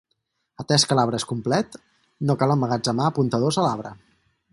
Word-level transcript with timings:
Atès 0.61 0.85
que 0.91 0.95
l'arbre 0.99 1.19
és 1.21 1.25
complet, 1.31 1.77
no 2.29 2.37
cal 2.45 2.55
emmagatzemar 2.57 3.07
apuntadors 3.11 3.61
a 3.61 3.67
l'arbre. 3.67 3.93